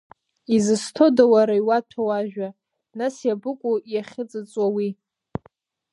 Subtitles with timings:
[0.55, 2.47] Исызҭода уара иуаҭәоу ажәа,
[2.97, 4.89] нас иабыкәу иахьыҵыҵуа уи?!